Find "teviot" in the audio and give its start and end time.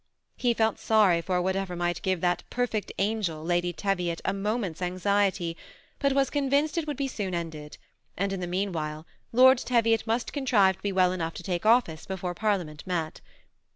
4.09-4.21, 9.59-10.07